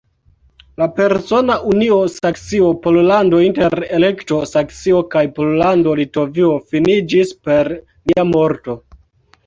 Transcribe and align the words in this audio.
La 0.81 0.85
persona 0.99 1.57
unio 1.73 1.97
Saksio-Pollando 2.13 3.43
inter 3.49 3.77
Elekto-Saksio 3.99 5.05
kaj 5.15 5.25
Pollando-Litovio 5.39 6.53
finiĝis 6.75 7.39
per 7.47 7.75
lia 7.81 8.31
morto. 8.37 8.83